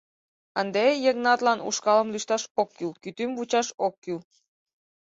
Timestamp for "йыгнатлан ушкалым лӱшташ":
1.03-2.43